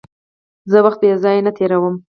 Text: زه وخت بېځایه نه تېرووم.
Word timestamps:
زه 0.71 0.77
وخت 0.85 0.99
بېځایه 1.03 1.41
نه 1.45 1.51
تېرووم. 1.57 1.95